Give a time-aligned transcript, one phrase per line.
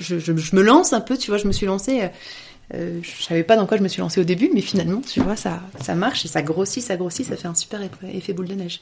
[0.00, 2.02] je, me lance un peu, tu vois, je me suis lancée.
[2.02, 2.08] Euh,
[2.74, 5.20] euh, je savais pas dans quoi je me suis lancée au début, mais finalement, tu
[5.20, 7.80] vois, ça, ça marche et ça grossit, ça grossit, ça fait un super
[8.12, 8.80] effet boule de neige.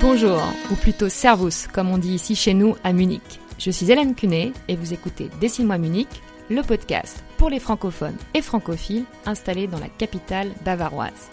[0.00, 3.40] Bonjour, ou plutôt Servus, comme on dit ici chez nous à Munich.
[3.58, 6.08] Je suis Hélène Cunet et vous écoutez Dessine-moi Munich,
[6.50, 11.30] le podcast pour les francophones et francophiles installés dans la capitale bavaroise.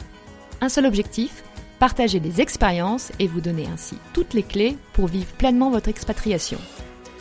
[0.61, 1.43] Un seul objectif,
[1.81, 6.59] partager des expériences et vous donner ainsi toutes les clés pour vivre pleinement votre expatriation.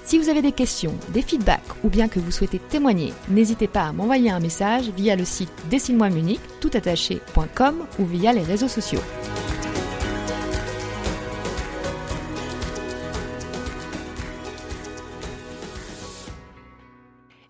[0.05, 3.85] Si vous avez des questions, des feedbacks ou bien que vous souhaitez témoigner, n'hésitez pas
[3.85, 9.01] à m'envoyer un message via le site dessine-moi Munich toutattaché.com ou via les réseaux sociaux.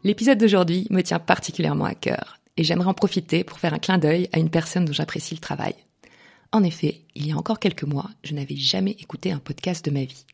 [0.04, 3.98] L'épisode d'aujourd'hui me tient particulièrement à cœur et j'aimerais en profiter pour faire un clin
[3.98, 5.74] d'œil à une personne dont j'apprécie le travail.
[6.52, 9.92] En effet, il y a encore quelques mois, je n'avais jamais écouté un podcast de
[9.92, 10.24] ma vie.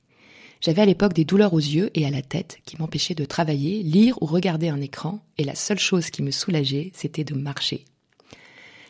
[0.62, 3.82] J'avais à l'époque des douleurs aux yeux et à la tête qui m'empêchaient de travailler,
[3.82, 7.84] lire ou regarder un écran, et la seule chose qui me soulageait, c'était de marcher.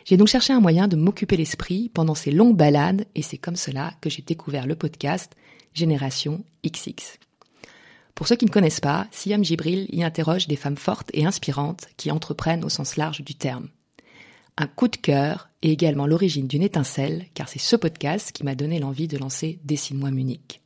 [0.05, 3.57] J'ai donc cherché un moyen de m'occuper l'esprit pendant ces longues balades, et c'est comme
[3.57, 5.33] cela que j'ai découvert le podcast
[5.73, 7.19] Génération XX.
[8.15, 11.87] Pour ceux qui ne connaissent pas, Siam Gibril y interroge des femmes fortes et inspirantes
[11.97, 13.67] qui entreprennent au sens large du terme
[14.57, 18.55] un coup de cœur et également l'origine d'une étincelle, car c'est ce podcast qui m'a
[18.55, 20.61] donné l'envie de lancer Dessine-moi Munich.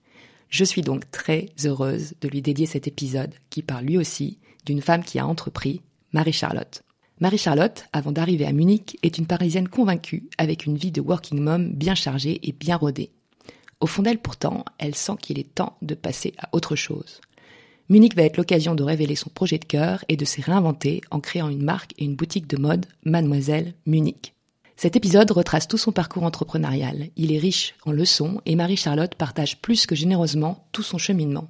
[0.50, 4.82] Je suis donc très heureuse de lui dédier cet épisode qui parle lui aussi d'une
[4.82, 5.82] femme qui a entrepris,
[6.14, 6.84] Marie-Charlotte.
[7.20, 11.72] Marie-Charlotte, avant d'arriver à Munich, est une Parisienne convaincue avec une vie de working mom
[11.72, 13.12] bien chargée et bien rodée.
[13.80, 17.22] Au fond d'elle pourtant, elle sent qu'il est temps de passer à autre chose.
[17.90, 21.20] Munich va être l'occasion de révéler son projet de cœur et de se réinventer en
[21.20, 24.34] créant une marque et une boutique de mode, Mademoiselle Munich.
[24.78, 27.10] Cet épisode retrace tout son parcours entrepreneurial.
[27.16, 31.50] Il est riche en leçons et Marie-Charlotte partage plus que généreusement tout son cheminement.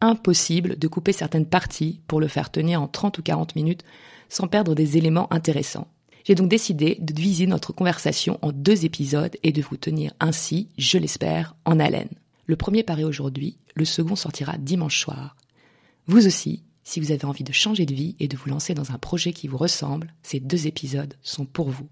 [0.00, 3.84] Impossible de couper certaines parties pour le faire tenir en 30 ou 40 minutes
[4.28, 5.86] sans perdre des éléments intéressants.
[6.24, 10.68] J'ai donc décidé de diviser notre conversation en deux épisodes et de vous tenir ainsi,
[10.76, 12.10] je l'espère, en haleine.
[12.46, 15.36] Le premier paraît aujourd'hui, le second sortira dimanche soir.
[16.10, 18.92] Vous aussi, si vous avez envie de changer de vie et de vous lancer dans
[18.92, 21.86] un projet qui vous ressemble, ces deux épisodes sont pour vous.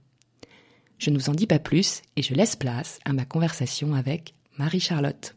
[0.96, 4.32] Je ne vous en dis pas plus et je laisse place à ma conversation avec
[4.56, 5.36] Marie-Charlotte.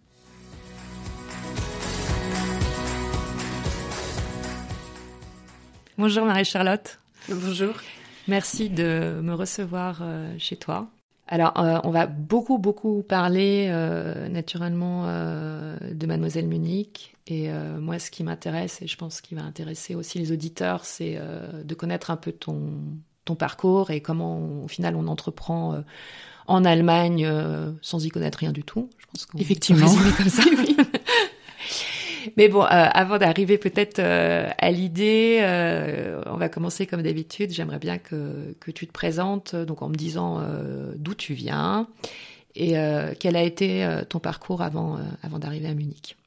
[5.98, 7.02] Bonjour Marie-Charlotte.
[7.28, 7.74] Bonjour.
[8.30, 10.90] Merci de me recevoir euh, chez toi.
[11.32, 18.00] Alors, euh, on va beaucoup, beaucoup parler euh, naturellement de Mademoiselle Munich et euh, moi,
[18.00, 21.76] ce qui m'intéresse, et je pense qu'il va intéresser aussi les auditeurs, c'est euh, de
[21.76, 22.72] connaître un peu ton,
[23.24, 25.82] ton parcours et comment, au final, on entreprend euh,
[26.48, 27.32] en Allemagne
[27.84, 28.90] sans y connaître rien du tout.
[28.98, 29.94] Je pense qu'on Effectivement.
[29.96, 30.42] Peut comme ça.
[30.58, 30.76] oui.
[32.38, 35.40] Mais bon, avant d'arriver peut-être à l'idée,
[36.26, 37.52] on va commencer comme d'habitude.
[37.52, 40.42] J'aimerais bien que, que tu te présentes, donc en me disant
[40.96, 41.88] d'où tu viens
[42.56, 42.74] et
[43.20, 46.18] quel a été ton parcours avant, avant d'arriver à Munich.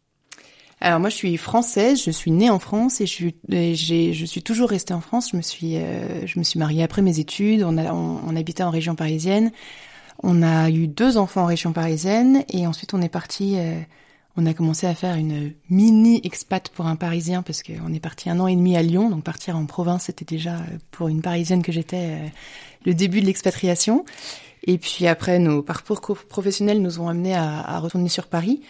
[0.84, 4.26] Alors moi, je suis française, je suis née en France et je suis, j'ai, je
[4.26, 5.30] suis toujours restée en France.
[5.30, 7.62] Je me suis, euh, je me suis mariée après mes études.
[7.62, 9.52] On, a, on, habitait en région parisienne.
[10.24, 13.56] On a eu deux enfants en région parisienne et ensuite on est parti.
[14.36, 18.00] Euh, on a commencé à faire une mini expat pour un Parisien parce qu'on est
[18.00, 19.10] parti un an et demi à Lyon.
[19.10, 22.32] Donc partir en province, c'était déjà euh, pour une Parisienne que j'étais
[22.84, 24.04] le début de l'expatriation.
[24.64, 28.60] Et puis après, nos parcours professionnels nous ont amenés à, à retourner sur Paris.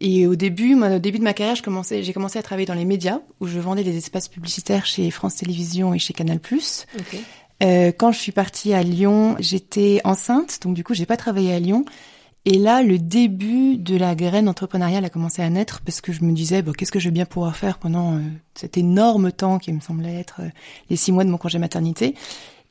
[0.00, 2.84] Et au début, moi, au début de ma carrière, j'ai commencé à travailler dans les
[2.84, 6.38] médias, où je vendais des espaces publicitaires chez France Télévisions et chez Canal+.
[6.38, 7.20] Okay.
[7.62, 11.54] Euh, quand je suis partie à Lyon, j'étais enceinte, donc du coup, j'ai pas travaillé
[11.54, 11.84] à Lyon.
[12.44, 16.24] Et là, le début de la graine entrepreneuriale a commencé à naître parce que je
[16.24, 18.20] me disais, bon, qu'est-ce que je vais bien pouvoir faire pendant euh,
[18.54, 20.48] cet énorme temps qui me semblait être euh,
[20.90, 22.16] les six mois de mon congé maternité.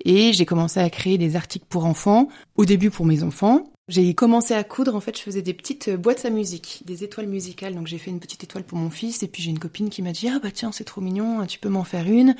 [0.03, 4.13] Et j'ai commencé à créer des articles pour enfants, au début pour mes enfants, j'ai
[4.13, 7.27] commencé à coudre, en fait, je faisais des petites euh, boîtes à musique, des étoiles
[7.27, 7.75] musicales.
[7.75, 10.01] Donc j'ai fait une petite étoile pour mon fils, et puis j'ai une copine qui
[10.01, 12.35] m'a dit ah bah tiens c'est trop mignon, tu peux m'en faire une.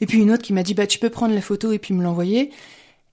[0.00, 1.92] Et puis une autre qui m'a dit bah tu peux prendre la photo et puis
[1.92, 2.50] me l'envoyer.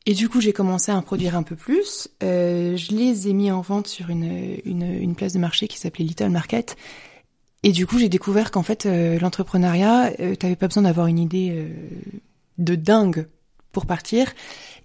[0.09, 2.07] Et du coup j'ai commencé à en produire un peu plus.
[2.23, 6.03] Euh, je les ai mis en vente sur une, une, place de marché qui s'appelait
[6.03, 6.77] Little Market.
[7.61, 11.19] Et du coup j'ai découvert qu'en fait euh, l'entrepreneuriat, euh, t'avais pas besoin d'avoir une
[11.19, 11.69] idée euh,
[12.57, 13.27] de dingue
[13.71, 14.33] pour partir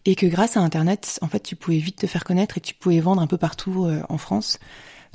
[0.04, 2.74] et que grâce à Internet, en fait, tu pouvais vite te faire connaître et tu
[2.74, 4.58] pouvais vendre un peu partout en France.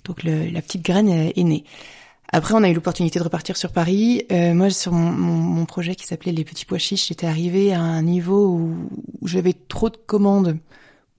[0.05, 1.65] Donc la petite graine est, née.
[2.31, 4.25] Après, on a eu l'opportunité de repartir sur Paris.
[4.31, 7.81] Euh, moi, sur mon, mon, projet qui s'appelait Les Petits Pois Chiches, j'étais arrivée à
[7.81, 8.89] un niveau où,
[9.25, 10.57] j'avais trop de commandes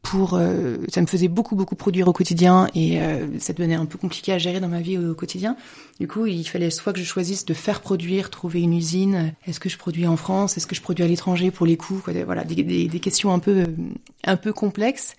[0.03, 3.85] pour euh, ça me faisait beaucoup beaucoup produire au quotidien et euh, ça devenait un
[3.85, 5.57] peu compliqué à gérer dans ma vie au, quotidien.
[5.99, 9.35] Du coup, il fallait soit que je choisisse de faire produire, trouver une usine.
[9.47, 10.57] Est-ce que je produis en France?
[10.57, 12.01] Est-ce que je produis à l'étranger pour les coûts?
[12.25, 13.67] Voilà, des, des, des, questions un peu
[14.25, 15.17] un peu complexes.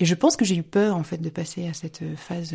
[0.00, 2.54] Et je pense que j'ai eu peur en fait de passer à cette phase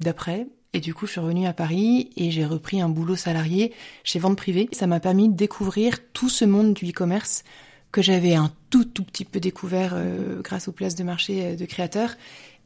[0.00, 0.46] d'après.
[0.74, 3.72] Et du coup, je suis revenue à Paris et j'ai repris un boulot salarié
[4.02, 4.68] chez Vente Privée.
[4.72, 7.44] Ça m'a permis de découvrir tout ce monde du e-commerce
[7.92, 11.56] que j'avais un tout tout petit peu découvert euh, grâce aux places de marché euh,
[11.56, 12.16] de créateurs.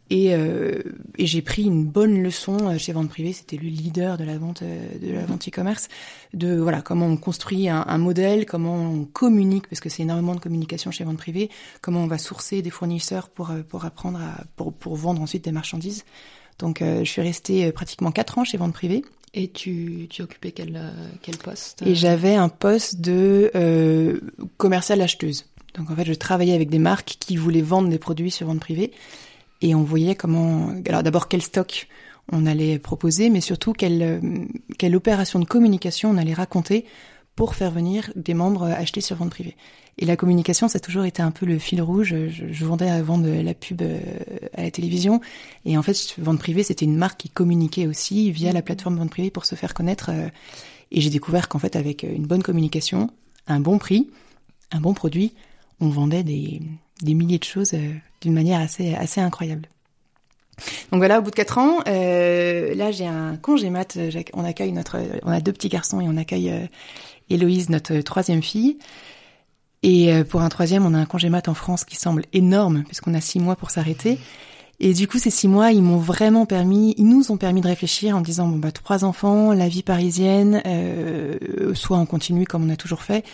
[0.08, 0.80] Et, euh,
[1.18, 4.62] et j'ai pris une bonne leçon chez Vente Privée, c'était le leader de la vente
[4.62, 5.88] de la vente e-commerce,
[6.32, 10.34] de voilà comment on construit un, un, modèle, comment on communique parce que c'est énormément
[10.34, 11.50] de communication chez Vente Privée,
[11.82, 15.52] comment on va sourcer des fournisseurs pour pour apprendre à pour pour vendre ensuite des
[15.52, 16.06] marchandises.
[16.58, 19.04] Donc je suis restée pratiquement quatre ans chez Vente Privée.
[19.34, 20.90] Et tu, tu occupais quel, euh,
[21.22, 24.20] quel poste Et j'avais un poste de euh,
[24.56, 25.46] commercial acheteuse.
[25.74, 28.60] Donc en fait, je travaillais avec des marques qui voulaient vendre des produits sur vente
[28.60, 28.92] privée.
[29.60, 30.72] Et on voyait comment...
[30.88, 31.88] Alors d'abord, quel stock
[32.32, 34.20] on allait proposer, mais surtout quelle, euh,
[34.78, 36.84] quelle opération de communication on allait raconter
[37.38, 39.54] pour faire venir des membres acheter sur vente privée.
[39.96, 42.12] Et la communication, ça a toujours été un peu le fil rouge.
[42.30, 44.00] Je, vendais avant de la pub euh,
[44.54, 45.20] à la télévision.
[45.64, 49.10] Et en fait, vente privée, c'était une marque qui communiquait aussi via la plateforme vente
[49.10, 50.10] privée pour se faire connaître.
[50.12, 50.30] Euh.
[50.90, 53.08] Et j'ai découvert qu'en fait, avec une bonne communication,
[53.46, 54.10] un bon prix,
[54.72, 55.32] un bon produit,
[55.78, 56.60] on vendait des,
[57.02, 59.68] des milliers de choses euh, d'une manière assez, assez incroyable.
[60.90, 63.96] Donc voilà, au bout de quatre ans, euh, là j'ai un congé mat.
[64.32, 66.52] On accueille notre, on a deux petits garçons et on accueille
[67.30, 68.78] Héloïse, notre troisième fille.
[69.82, 72.84] Et euh, pour un troisième, on a un congé mat en France qui semble énorme,
[72.84, 74.18] puisqu'on a six mois pour s'arrêter.
[74.80, 77.66] Et du coup, ces six mois, ils m'ont vraiment permis, ils nous ont permis de
[77.66, 82.64] réfléchir en disant bon bah trois enfants, la vie parisienne, euh, soit on continue comme
[82.64, 83.24] on a toujours fait,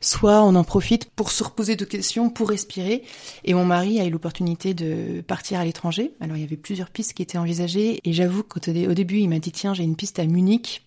[0.00, 3.02] soit on en profite pour se reposer de questions, pour respirer.
[3.44, 6.12] Et mon mari a eu l'opportunité de partir à l'étranger.
[6.20, 9.40] Alors il y avait plusieurs pistes qui étaient envisagées, et j'avoue qu'au début, il m'a
[9.40, 10.83] dit tiens, j'ai une piste à Munich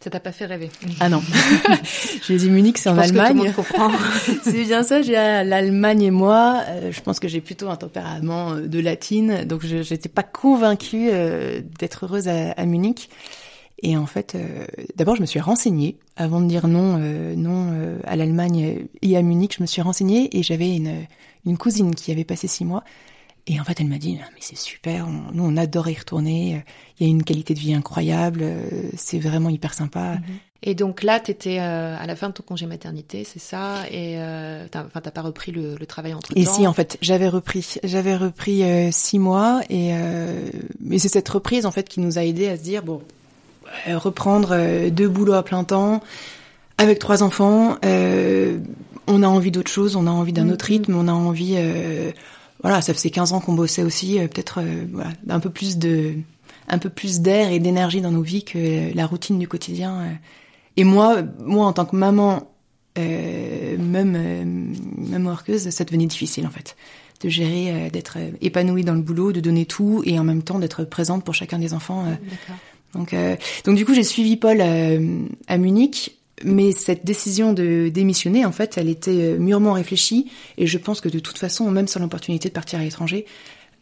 [0.00, 1.20] ça t'a pas fait rêver Ah non.
[2.22, 3.52] je dit Munich, c'est en Allemagne.
[4.44, 5.02] c'est bien ça.
[5.02, 6.62] J'ai l'Allemagne et moi.
[6.68, 10.22] Euh, je pense que j'ai plutôt un tempérament euh, de latine, donc je n'étais pas
[10.22, 13.10] convaincue euh, d'être heureuse à, Munich.
[13.82, 14.36] Et en fait,
[14.96, 16.98] d'abord, je me suis renseignée avant de dire non,
[17.36, 17.72] non
[18.04, 19.54] à l'Allemagne et à Munich.
[19.56, 21.06] Je me suis renseignée et j'avais une,
[21.46, 22.82] une cousine qui avait passé six mois
[23.48, 26.62] et en fait, elle m'a dit, mais c'est super, nous on adore y retourner,
[26.98, 28.44] il y a une qualité de vie incroyable,
[28.96, 30.14] c'est vraiment hyper sympa.
[30.16, 30.22] Mhm.
[30.62, 33.84] Et donc là, tu étais euh, à la fin de ton congé maternité, c'est ça?
[33.90, 37.28] Et euh, enfin, t'as pas repris le, travail entre temps Et si, en fait, j'avais
[37.28, 39.92] repris, j'avais repris euh, six mois, et
[40.80, 43.00] mais c'est cette reprise en fait qui nous a aidé à se dire bon,
[43.86, 46.02] reprendre deux boulots à plein temps
[46.76, 50.52] avec trois enfants, on a envie d'autre chose, on a envie d'un mhm.
[50.52, 51.56] autre rythme, on a envie
[52.62, 55.78] voilà, ça faisait 15 ans qu'on bossait aussi, euh, peut-être euh, voilà, un peu plus
[55.78, 56.14] de
[56.70, 60.00] un peu plus d'air et d'énergie dans nos vies que la routine du quotidien.
[60.00, 60.12] Euh.
[60.76, 62.52] Et moi, moi en tant que maman,
[62.98, 66.76] euh, même même workeuse, ça devenait difficile en fait
[67.20, 70.84] de gérer, d'être épanouie dans le boulot, de donner tout et en même temps d'être
[70.84, 72.04] présente pour chacun des enfants.
[72.94, 73.12] donc
[73.64, 78.78] donc du coup j'ai suivi Paul à Munich mais cette décision de démissionner, en fait,
[78.78, 80.30] elle était euh, mûrement réfléchie.
[80.56, 83.26] Et je pense que de toute façon, même sans l'opportunité de partir à l'étranger,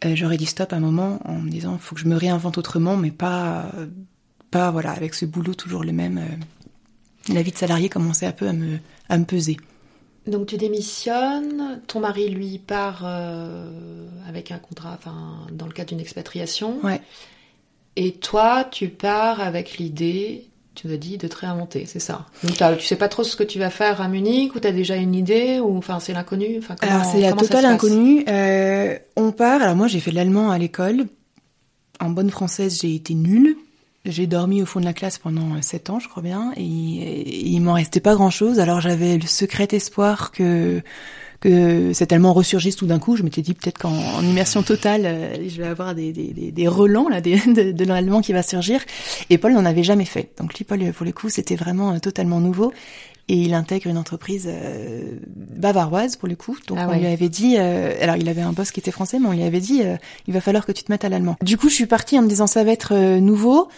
[0.05, 2.17] euh, j'aurais dit stop à un moment en me disant, il faut que je me
[2.17, 3.71] réinvente autrement, mais pas,
[4.51, 6.19] pas voilà, avec ce boulot toujours le même.
[6.19, 8.79] Euh, la vie de salarié commençait un peu à me,
[9.09, 9.57] à me peser.
[10.27, 13.05] Donc tu démissionnes, ton mari lui part
[14.27, 16.81] avec un contrat, enfin dans le cadre d'une expatriation.
[16.85, 17.01] Ouais.
[17.95, 22.27] Et toi, tu pars avec l'idée tu as dit de te réinventer, c'est ça.
[22.45, 24.73] Donc tu sais pas trop ce que tu vas faire à Munich ou tu as
[24.73, 26.59] déjà une idée ou enfin c'est l'inconnu.
[26.59, 28.25] Enfin, alors c'est la totale inconnue.
[28.29, 29.63] Euh, on part.
[29.63, 31.07] Alors moi j'ai fait de l'allemand à l'école.
[31.99, 33.57] En bonne française j'ai été nulle.
[34.05, 37.47] J'ai dormi au fond de la classe pendant sept ans, je crois bien, et, et
[37.49, 38.61] il m'en restait pas grand chose.
[38.61, 40.81] Alors j'avais le secret espoir que
[41.41, 43.17] que c'est tellement ressurgi tout d'un coup.
[43.17, 47.09] Je m'étais dit peut-être qu'en immersion totale, euh, je vais avoir des, des, des, relents
[47.09, 48.81] là, des, de, de l'allemand qui va surgir.
[49.31, 50.31] Et Paul n'en avait jamais fait.
[50.39, 52.73] Donc lui, Paul, pour le coup, c'était vraiment euh, totalement nouveau.
[53.29, 56.57] Et il intègre une entreprise euh, bavaroise pour le coup.
[56.69, 59.27] Donc ah on lui avait dit, alors il avait un boss qui était français, mais
[59.27, 59.83] on lui avait dit,
[60.29, 61.35] il va falloir que tu te mettes à l'allemand.
[61.43, 63.69] Du coup, je suis partie en me disant ça va être nouveau.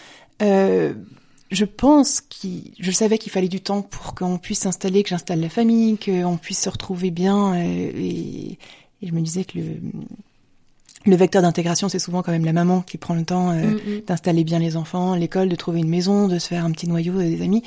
[1.51, 5.09] Euh, je pense qu'il, je savais qu'il fallait du temps pour qu'on puisse s'installer, que
[5.09, 7.55] j'installe la famille, qu'on puisse se retrouver bien.
[7.55, 8.57] Et,
[9.01, 9.63] je me disais que le,
[11.05, 13.73] le vecteur d'intégration, c'est souvent quand même la maman qui prend le temps euh, mm,
[13.73, 14.01] mm.
[14.07, 17.17] d'installer bien les enfants, l'école, de trouver une maison, de se faire un petit noyau,
[17.17, 17.63] des amis.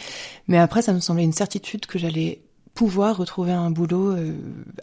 [0.49, 2.41] Mais après, ça me semblait une certitude que j'allais
[2.75, 4.33] pouvoir retrouver un boulot euh,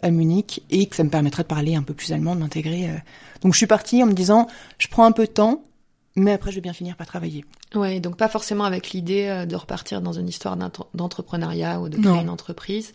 [0.02, 2.88] à Munich et que ça me permettrait de parler un peu plus allemand, de m'intégrer.
[2.88, 2.94] euh.
[3.42, 4.46] Donc je suis partie en me disant,
[4.78, 5.64] je prends un peu de temps,
[6.20, 7.44] mais après je vais bien finir par travailler.
[7.74, 11.88] Ouais, donc pas forcément avec l'idée euh, de repartir dans une histoire d'entre- d'entrepreneuriat ou
[11.88, 12.20] de créer Non.
[12.22, 12.92] une entreprise.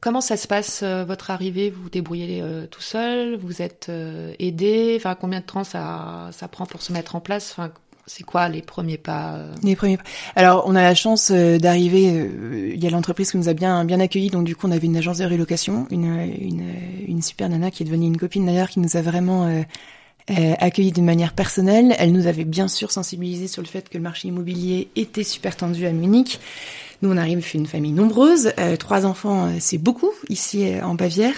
[0.00, 1.68] Comment ça se passe euh, votre arrivée?
[1.70, 3.36] Vous vous débrouillez euh, tout seul?
[3.36, 4.94] Vous êtes euh, aidé?
[4.96, 7.52] Enfin, combien de temps ça, ça prend pour se mettre en place?
[7.52, 7.70] Enfin,
[8.06, 10.04] c'est quoi les premiers pas Les premiers pas.
[10.36, 12.12] Alors, on a la chance euh, d'arriver.
[12.18, 14.70] euh, Il y a l'entreprise qui nous a bien bien accueillis, donc du coup, on
[14.72, 16.06] avait une agence de relocation, une
[16.40, 16.64] une,
[17.06, 19.46] une super nana qui est devenue une copine d'ailleurs, qui nous a vraiment
[20.30, 21.94] euh, accueillis d'une manière personnelle.
[21.98, 25.56] Elle nous avait bien sûr sensibilisé sur le fait que le marché immobilier était super
[25.56, 26.40] tendu à Munich.
[27.02, 30.94] Nous, on arrive une famille nombreuse, euh, trois enfants, euh, c'est beaucoup ici euh, en
[30.94, 31.32] Bavière.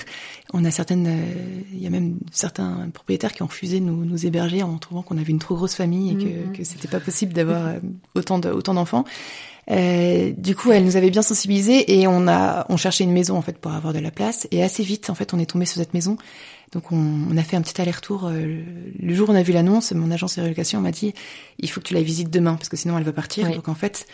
[0.53, 4.05] On a certaines, euh, il y a même certains propriétaires qui ont refusé de nous,
[4.05, 6.53] nous héberger en trouvant qu'on avait une trop grosse famille et que, Mhm.
[6.57, 7.75] que c'était pas possible d'avoir
[8.17, 9.05] autant de, autant d'enfants.
[9.71, 13.37] Euh, du coup, elle nous avait bien sensibilisés et on a, on cherchait une maison
[13.37, 14.49] en fait pour avoir de la place.
[14.51, 16.17] Et assez vite, en fait, on est tombé sur cette maison.
[16.73, 16.97] Donc, on,
[17.31, 18.27] on a fait un petit aller-retour.
[18.27, 18.63] euh,
[18.99, 21.13] le jour où on a vu l'annonce, mon agence de relocation m'a dit
[21.59, 23.47] il faut que tu la visites demain parce que sinon elle va partir.
[23.47, 23.55] Oui.
[23.55, 24.07] Donc, en fait,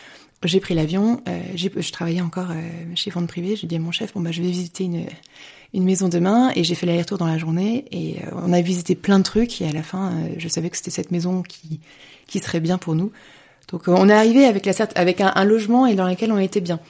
[0.44, 1.22] j'ai pris l'avion.
[1.28, 2.60] Euh, je travaillais encore euh,
[2.94, 3.56] chez Vente Privée.
[3.56, 5.06] J'ai dit à mon chef bon bah je vais visiter une
[5.74, 8.94] une maison demain et j'ai fait l'aller-retour dans la journée et euh, on a visité
[8.94, 11.80] plein de trucs et à la fin euh, je savais que c'était cette maison qui
[12.26, 13.12] qui serait bien pour nous.
[13.70, 16.38] Donc euh, on est arrivé avec la avec un, un logement et dans lequel on
[16.38, 16.80] était bien.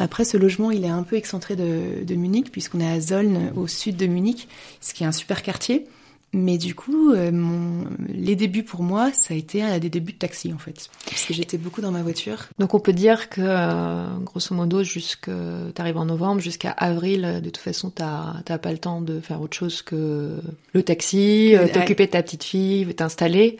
[0.00, 3.52] Après ce logement, il est un peu excentré de, de Munich puisqu'on est à Zolln
[3.54, 4.48] au sud de Munich,
[4.80, 5.86] ce qui est un super quartier.
[6.32, 10.12] Mais du coup, euh, mon, les débuts pour moi, ça a été euh, des débuts
[10.12, 12.46] de taxi en fait, parce que j'étais beaucoup dans ma voiture.
[12.58, 15.28] Donc on peut dire que, euh, grosso modo, jusque
[15.74, 19.42] t'arrives en novembre, jusqu'à avril, de toute façon, t'as t'as pas le temps de faire
[19.42, 20.36] autre chose que
[20.72, 23.58] le taxi, euh, t'occuper de ta petite fille, t'installer.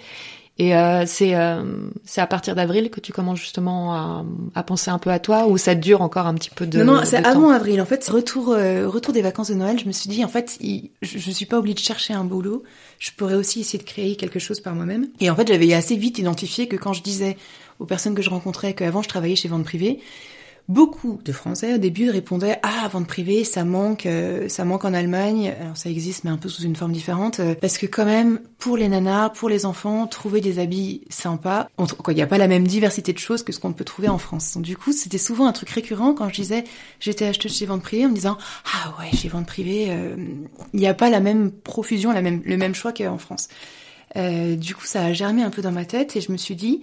[0.62, 1.62] Et euh, c'est euh,
[2.04, 4.24] c'est à partir d'avril que tu commences justement à,
[4.54, 6.96] à penser un peu à toi, ou ça dure encore un petit peu de non,
[6.96, 7.80] non, c'est temps avant avril.
[7.80, 10.58] En fait, retour, euh, retour des vacances de Noël, je me suis dit, en fait,
[10.60, 12.62] il- je, je suis pas obligée de chercher un boulot.
[12.98, 15.08] Je pourrais aussi essayer de créer quelque chose par moi-même.
[15.20, 17.38] Et en fait, j'avais assez vite identifié que quand je disais
[17.78, 20.00] aux personnes que je rencontrais qu'avant je travaillais chez Vente Privée,
[20.70, 24.94] beaucoup de Français au début répondaient ah vente privée ça manque euh, ça manque en
[24.94, 28.04] Allemagne alors ça existe mais un peu sous une forme différente euh, parce que quand
[28.04, 32.28] même pour les nanas pour les enfants trouver des habits sympas on il n'y a
[32.28, 34.54] pas la même diversité de choses que ce qu'on peut trouver en France.
[34.54, 36.62] Donc du coup c'était souvent un truc récurrent quand je disais
[37.00, 38.38] j'étais acheteuse chez vente privée en me disant
[38.72, 40.14] ah ouais chez vente privée euh,
[40.72, 43.48] il n'y a pas la même profusion même le même choix qu'en France
[44.14, 46.82] du coup ça a germé un peu dans ma tête et je me suis dit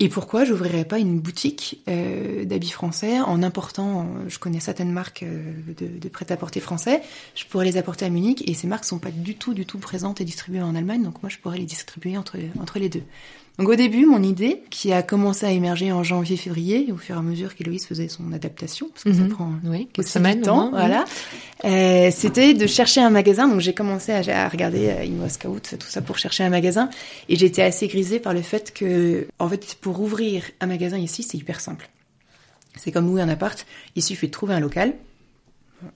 [0.00, 4.90] et pourquoi j'ouvrirais pas une boutique euh, d'habits français en important euh, Je connais certaines
[4.90, 7.00] marques euh, de, de prêt-à-porter français.
[7.36, 9.78] Je pourrais les apporter à Munich et ces marques sont pas du tout, du tout
[9.78, 11.04] présentes et distribuées en Allemagne.
[11.04, 13.04] Donc moi, je pourrais les distribuer entre entre les deux.
[13.58, 17.18] Donc au début, mon idée, qui a commencé à émerger en janvier-février, au fur et
[17.18, 19.28] à mesure qu'Héloïse faisait son adaptation, parce que ça Mhm.
[19.28, 20.70] prend Oui, quelques semaines au temps, oui.
[20.72, 21.04] voilà.
[21.64, 23.46] Euh, c'était de chercher un magasin.
[23.46, 26.90] Donc j'ai commencé à, à regarder euh, Scout, tout ça pour chercher un magasin.
[27.28, 31.22] Et j'étais assez grisée par le fait que, en fait, pour ouvrir un magasin ici,
[31.22, 31.88] c'est hyper simple.
[32.76, 33.64] C'est comme louer un appart.
[33.94, 34.94] Il suffit de trouver un local.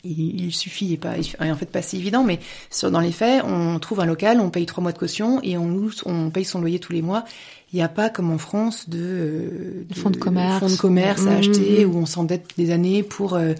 [0.04, 2.38] Il, il suffit, et pas, et en fait pas si évident, mais
[2.70, 5.56] sur, dans les faits, on trouve un local, on paye trois mois de caution et
[5.58, 7.24] on loue, on paye son loyer tous les mois.
[7.72, 10.60] Il n'y a pas comme en France de, De fonds de commerce.
[10.60, 11.36] fonds de commerce à Mhm.
[11.38, 13.52] acheter où on s'endette des années pour, euh,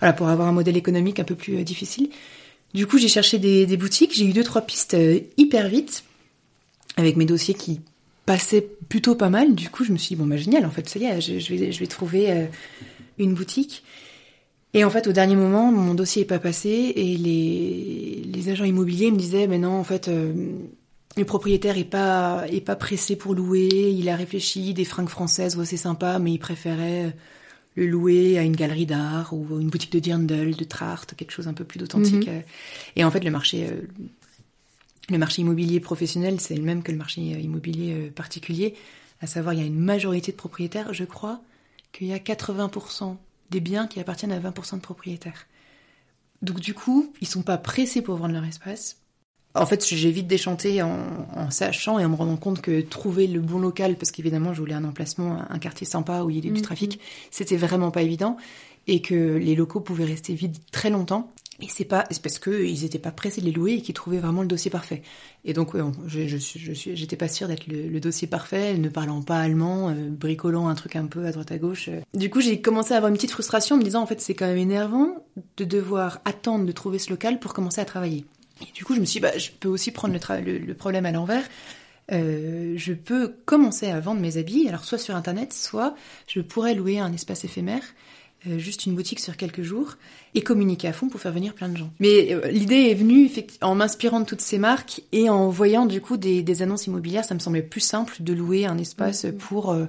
[0.00, 2.10] voilà, pour avoir un modèle économique un peu plus euh, difficile.
[2.74, 6.04] Du coup, j'ai cherché des, des boutiques, j'ai eu deux trois pistes euh, hyper vite
[6.98, 7.80] avec mes dossiers qui
[8.26, 9.54] passaient plutôt pas mal.
[9.54, 11.38] Du coup, je me suis dit bon bah génial, en fait, ça y est, je,
[11.38, 12.48] je vais je vais trouver
[13.18, 13.82] une boutique.
[14.76, 18.64] Et en fait, au dernier moment, mon dossier est pas passé et les, les agents
[18.64, 20.34] immobiliers me disaient mais non, en fait, euh,
[21.16, 23.68] le propriétaire est pas est pas pressé pour louer.
[23.96, 27.16] Il a réfléchi, des fringues françaises, ouais, c'est sympa, mais il préférait
[27.74, 31.48] le louer à une galerie d'art ou une boutique de Dirndl, de Trart, quelque chose
[31.48, 32.28] un peu plus d'authentique.
[32.28, 32.42] Mhm.
[32.96, 33.80] Et en fait, le marché euh,
[35.08, 38.74] le marché immobilier professionnel, c'est le même que le marché euh, immobilier euh, particulier.
[39.22, 40.92] À savoir, il y a une majorité de propriétaires.
[40.92, 41.40] Je crois
[41.92, 43.16] qu'il y a 80%
[43.50, 45.46] des biens qui appartiennent à 20% de propriétaires.
[46.42, 48.98] Donc du coup, ils sont pas pressés pour vendre leur espace.
[49.54, 53.26] En fait, j'ai vite déchanté en, en sachant et en me rendant compte que trouver
[53.26, 56.38] le bon local, parce qu'évidemment, je voulais un emplacement, un quartier sympa où il y
[56.40, 56.60] ait du Mhm.
[56.60, 57.00] trafic,
[57.30, 58.36] c'était vraiment pas évident
[58.86, 61.32] et que les locaux pouvaient rester vides très longtemps.
[61.60, 64.18] Et c'est pas, parce que ils étaient pas pressés de les louer et qu'ils trouvaient
[64.18, 65.02] vraiment le dossier parfait.
[65.44, 69.38] Et donc, ouais, je, je, j'étais pas sûre d'être le, dossier parfait, ne parlant pas
[69.38, 71.88] allemand, euh, bricolant un truc un peu à droite à gauche.
[71.88, 72.00] euh.
[72.12, 74.34] Du coup, j'ai commencé à avoir une petite frustration en me disant, en fait, c'est
[74.34, 75.24] quand même énervant
[75.56, 78.26] de devoir attendre de trouver ce local pour commencer à travailler.
[78.60, 81.06] Et du coup, je me suis dit, bah, je peux aussi prendre le, le, problème
[81.06, 81.44] à l'envers.
[82.12, 85.94] Euh, je peux commencer à vendre mes habits, alors soit sur Internet, soit
[86.26, 87.82] je pourrais louer un espace éphémère
[88.58, 89.96] juste une boutique sur quelques jours
[90.34, 91.90] et communiquer à fond pour faire venir plein de gens.
[92.00, 96.00] Mais euh, l'idée est venue en m'inspirant de toutes ces marques et en voyant du
[96.00, 99.32] coup des, des, annonces immobilières, ça me semblait plus simple de louer un espace mmh.
[99.32, 99.86] pour euh,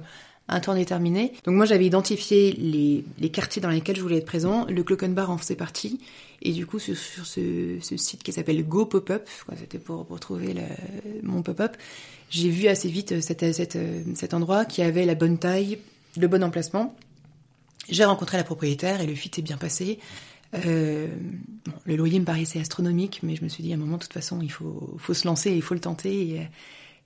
[0.48, 1.32] un temps déterminé.
[1.44, 5.30] Donc moi j'avais identifié les, les, quartiers dans lesquels je voulais être présent, le Clockenbar
[5.30, 6.00] en faisait partie
[6.40, 9.28] et du coup sur, sur ce, ce, site qui s'appelle Go Pop-up,
[9.58, 10.54] c'était pour, pour trouver
[11.22, 11.76] mon pop-up,
[12.30, 15.78] j'ai vu assez vite cet endroit qui avait la bonne taille,
[16.16, 16.96] le bon emplacement
[17.88, 19.98] j'ai rencontré la propriétaire et le fit est bien passé.
[20.54, 21.08] Euh,
[21.66, 24.02] bon, le loyer me paraissait astronomique, mais je me suis dit à un moment, de
[24.02, 26.48] toute façon, il faut, faut se lancer, il faut le tenter.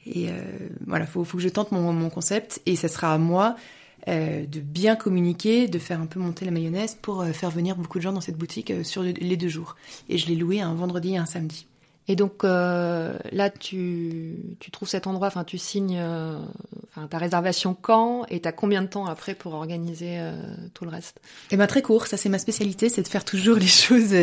[0.07, 0.43] Et, et euh,
[0.87, 2.61] voilà, faut, faut que je tente mon, mon concept.
[2.67, 3.57] Et ça sera à moi
[4.09, 7.77] euh, de bien communiquer, de faire un peu monter la mayonnaise pour euh, faire venir
[7.77, 9.77] beaucoup de gens dans cette boutique euh, sur les deux jours.
[10.09, 11.67] Et je l'ai loué un vendredi et un samedi.
[12.09, 16.37] Et donc euh, là, tu, tu trouves cet endroit, enfin tu signes euh,
[17.11, 20.33] ta réservation quand et t'as combien de temps après pour organiser euh,
[20.75, 21.21] tout le reste?
[21.53, 24.15] Eh ben très court, ça c'est ma spécialité, c'est de faire toujours les choses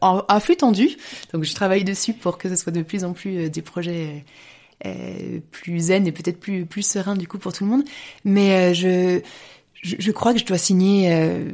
[0.00, 0.96] en, à flux tendu.
[1.32, 4.24] Donc je travaille dessus pour que ce soit de plus en plus des projets
[5.50, 7.84] plus zen et peut-être plus plus sereins du coup pour tout le monde.
[8.24, 9.20] Mais je
[9.82, 11.50] je, je, crois que je dois signer, euh,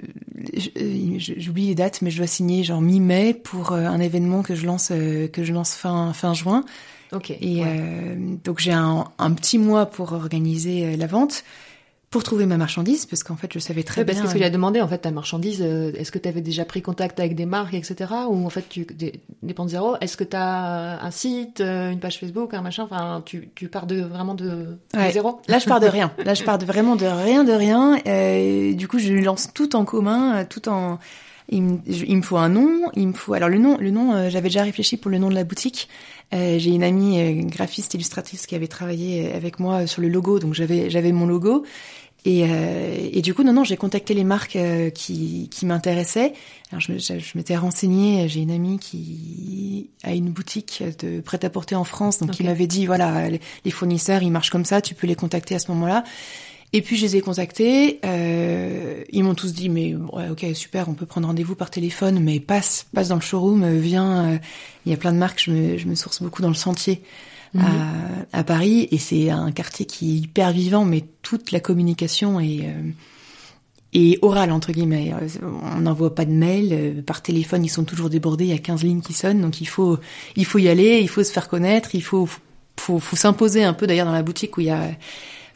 [0.76, 4.54] euh j'oublie les dates, mais je dois signer genre mi-mai pour euh, un événement que
[4.54, 6.64] je lance euh, que je lance fin fin juin.
[7.12, 7.30] Ok.
[7.30, 8.16] Et ouais.
[8.42, 11.44] donc j'ai un, un, petit mois pour organiser la vente
[12.14, 14.14] pour trouver ma marchandise, parce qu'en fait, je savais très bien.
[14.14, 16.42] Parce que ce qu'il a demandé, en fait, ta marchandise, euh, est-ce que tu avais
[16.42, 18.86] déjà pris contact avec des marques, etc., ou en fait, tu
[19.42, 22.84] dépends de zéro Est-ce que tu as un site, euh, une page Facebook, un machin
[22.84, 25.08] Enfin, tu, tu pars de vraiment de, ouais.
[25.08, 26.12] de zéro Là, je pars de rien.
[26.24, 27.98] Là, je pars de vraiment de rien, de rien.
[28.06, 31.00] Euh, du coup, je lance tout en commun, tout en.
[31.48, 34.14] Il me, il me, faut un nom, il me faut alors le nom, le nom,
[34.14, 35.88] euh, j'avais déjà réfléchi pour le nom de la boutique.
[36.32, 40.38] Euh, j'ai une amie euh, graphiste illustratrice qui avait travaillé avec moi sur le logo,
[40.38, 41.64] donc j'avais j'avais mon logo
[42.24, 46.32] et, euh, et, du coup, non, non, j'ai contacté les marques euh, qui, qui m'intéressaient.
[46.70, 48.28] Alors, je, je, je m'étais renseignée.
[48.28, 52.42] J'ai une amie qui a une boutique de prêt-à-porter en France, donc okay.
[52.42, 55.58] il m'avait dit voilà, les fournisseurs, ils marchent comme ça, tu peux les contacter à
[55.58, 56.04] ce moment-là.
[56.74, 58.00] Et puis je les ai contactés.
[58.04, 62.18] Euh, ils m'ont tous dit mais ouais, ok super, on peut prendre rendez-vous par téléphone,
[62.18, 64.32] mais passe passe dans le showroom, viens.
[64.32, 64.38] Euh,
[64.84, 65.40] il y a plein de marques.
[65.44, 67.00] Je me, je me source beaucoup dans le sentier
[67.56, 67.68] à,
[68.32, 72.62] à, Paris et c'est un quartier qui est hyper vivant, mais toute la communication est,
[72.64, 72.90] euh,
[73.92, 75.12] est orale entre guillemets.
[75.76, 78.82] On n'envoie pas de mail, par téléphone ils sont toujours débordés, il y a 15
[78.82, 80.00] lignes qui sonnent, donc il faut
[80.34, 82.28] il faut y aller, il faut se faire connaître, il faut
[82.80, 84.90] faut, faut s'imposer un peu d'ailleurs dans la boutique où il y a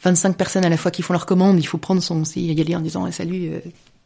[0.01, 2.61] 25 personnes à la fois qui font leur commande, il faut prendre son aussi y
[2.61, 3.59] aller en disant salut, euh,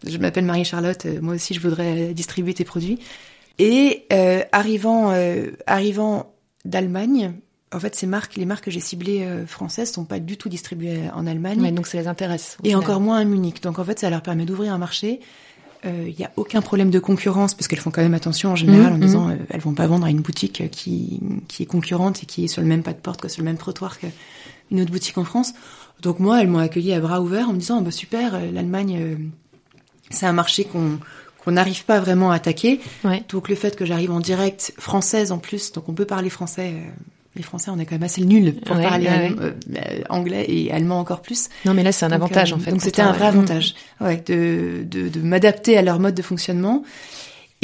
[0.05, 2.99] je m'appelle Marie-Charlotte, euh, moi aussi je voudrais distribuer tes produits.
[3.59, 6.33] Et euh, arrivant euh, arrivant
[6.65, 7.33] d'Allemagne,
[7.73, 10.49] en fait, ces marques, les marques que j'ai ciblées euh, françaises sont pas du tout
[10.49, 11.61] distribuées en Allemagne.
[11.61, 12.57] Ouais, donc ça les intéresse.
[12.63, 12.83] Et final.
[12.83, 13.61] encore moins à Munich.
[13.61, 15.19] Donc en fait, ça leur permet d'ouvrir un marché.
[15.83, 18.55] Il euh, n'y a aucun problème de concurrence parce qu'elles font quand même attention en
[18.55, 19.31] général mmh, en disant mmh.
[19.31, 21.19] euh, elles vont pas vendre à une boutique qui,
[21.49, 23.45] qui est concurrente et qui est sur le même pas de porte, que sur le
[23.45, 25.53] même trottoir qu'une autre boutique en France.
[26.01, 28.97] Donc moi, elles m'ont accueilli à bras ouverts en me disant oh, bah super, l'Allemagne,
[28.99, 29.15] euh,
[30.09, 30.99] c'est un marché qu'on
[31.43, 32.79] qu'on n'arrive pas vraiment à attaquer.
[33.03, 33.21] Ouais.
[33.27, 36.73] Donc le fait que j'arrive en direct française en plus, donc on peut parler français
[37.35, 40.03] les Français, on est quand même assez nuls pour ouais, parler ouais, euh, ouais.
[40.09, 41.49] anglais et allemand encore plus.
[41.65, 42.71] Non, mais là, c'est un donc, avantage euh, en fait.
[42.71, 46.83] Donc c'était un vrai avantage, ouais, de, de, de m'adapter à leur mode de fonctionnement.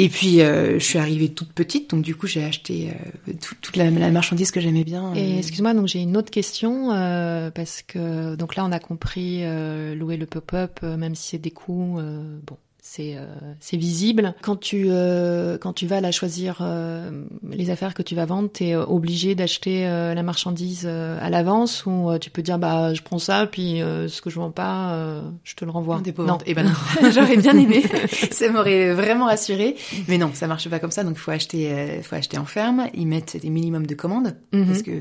[0.02, 2.92] Et puis, euh, je suis arrivée toute petite, donc du coup, j'ai acheté
[3.28, 5.14] euh, tout, toute la, la, marchandise que j'aimais bien.
[5.14, 9.40] Et excuse-moi, donc j'ai une autre question euh, parce que donc là, on a compris
[9.42, 12.00] euh, louer le pop-up, même si c'est des coûts.
[12.48, 12.56] bon,
[12.92, 13.26] c'est euh,
[13.60, 14.34] c'est visible.
[14.42, 17.12] Quand tu euh, quand tu vas là choisir euh,
[17.48, 22.10] les affaires que tu vas vendre, tu es obligé d'acheter la marchandise à l'avance ou
[22.20, 25.66] tu peux dire bah je prends ça puis ce que je vends pas je te
[25.66, 26.02] le renvoie.
[26.18, 26.64] Non, et eh ben
[27.02, 27.12] non.
[27.12, 27.84] j'aurais bien aimé.
[28.32, 29.76] ça m'aurait vraiment rassuré,
[30.08, 32.88] mais non, ça marche pas comme ça donc il faut acheter faut acheter en ferme,
[32.96, 34.68] ils mettent des minimums de commandes mm -hmm.
[34.68, 34.92] parce que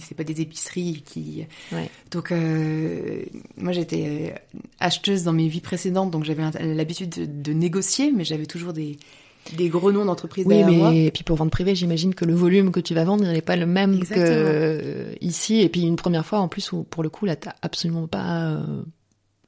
[0.00, 1.88] c'est pas des épiceries qui ouais.
[2.10, 2.32] donc
[3.56, 4.34] moi j'étais
[4.78, 6.44] acheteuse dans mes vies précédentes donc j'avais
[6.74, 8.96] l'habitude de, de, négocier, mais j'avais toujours des,
[9.56, 10.92] des gros noms d'entreprises oui, mais moi.
[10.92, 13.56] et puis pour vendre privé, j'imagine que le volume que tu vas vendre n'est pas
[13.56, 14.26] le même Exactement.
[14.26, 15.60] que ici.
[15.60, 18.50] Et puis une première fois, en plus, où pour le coup, là, t'as absolument pas
[18.50, 18.82] euh,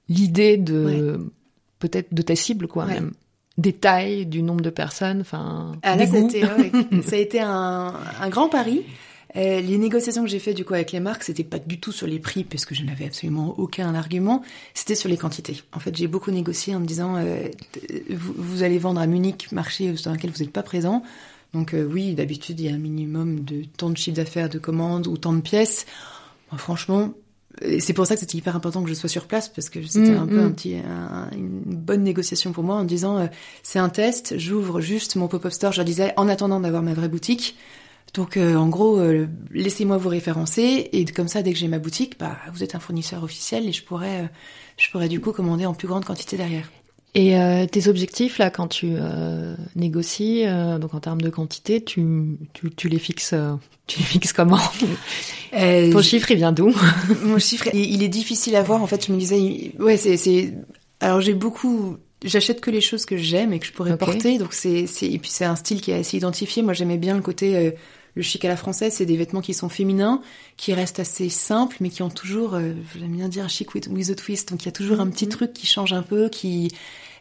[0.09, 1.25] l'idée de ouais.
[1.79, 2.95] peut-être de ta cible, quoi, ouais.
[2.95, 3.13] même
[3.59, 5.73] des tailles, du nombre de personnes, enfin.
[5.83, 6.07] Ah, là,
[7.03, 8.85] ça a été un, un grand pari.
[9.37, 11.93] Euh, les négociations que j'ai fait du coup avec les marques, c'était pas du tout
[11.93, 14.43] sur les prix parce que je n'avais absolument aucun argument.
[14.75, 15.63] C'était sur les quantités.
[15.73, 17.49] En fait, j'ai beaucoup négocié en me disant euh,
[18.11, 21.03] vous, vous, allez vendre à Munich, marché dans lequel vous n'êtes pas présent.
[21.55, 24.59] Donc euh, oui, d'habitude il y a un minimum de temps de chiffre d'affaires, de
[24.59, 25.87] commandes ou tant de pièces.
[26.51, 27.13] Bon, franchement,
[27.79, 30.15] c'est pour ça que c'était hyper important que je sois sur place parce que c'était
[30.15, 30.77] un peu un petit,
[31.33, 33.29] une bonne négociation pour moi en disant
[33.63, 35.73] c'est un test, j'ouvre juste mon pop-up store.
[35.73, 37.57] Je leur disais en attendant d'avoir ma vraie boutique.
[38.15, 39.01] Donc en gros,
[39.53, 42.81] laissez-moi vous référencer et comme ça, dès que j'ai ma boutique, bah vous êtes un
[42.81, 44.29] fournisseur officiel et je pourrais,
[44.77, 46.69] je pourrais du coup commander en plus grande quantité derrière.
[47.15, 51.83] Et euh, tes objectifs là, quand tu euh, négocies, euh, donc en termes de quantité,
[51.83, 53.35] tu, tu, tu les fixes,
[53.89, 54.61] tu les fixes comment?
[55.53, 56.73] Ton chiffre, il vient d'où?
[57.25, 58.81] Mon chiffre, il est difficile à voir.
[58.81, 60.55] En fait, je me disais, ouais, c'est, c'est.
[61.01, 61.97] Alors j'ai beaucoup.
[62.23, 64.39] J'achète que les choses que j'aime et que je pourrais porter.
[64.39, 66.63] Donc c'est, c'est, et puis c'est un style qui est assez identifié.
[66.63, 67.75] Moi, j'aimais bien le côté
[68.21, 70.21] le chic à la française, c'est des vêtements qui sont féminins,
[70.59, 74.11] qui restent assez simples, mais qui ont toujours, euh, j'aime bien dire chic with, with,
[74.11, 74.51] a twist.
[74.51, 75.33] Donc il y a toujours un petit mhm.
[75.33, 76.71] truc qui change un peu, qui